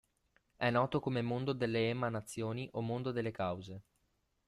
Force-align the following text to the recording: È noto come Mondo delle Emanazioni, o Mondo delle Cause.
È 0.57 0.67
noto 0.71 0.99
come 0.99 1.21
Mondo 1.21 1.53
delle 1.53 1.89
Emanazioni, 1.89 2.67
o 2.71 2.81
Mondo 2.81 3.11
delle 3.11 3.29
Cause. 3.29 3.81